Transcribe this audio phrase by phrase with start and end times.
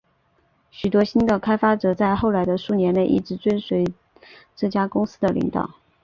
[0.71, 3.85] 许多新的开发者在后来的数年内一直追随
[4.55, 5.75] 这家公司的领导。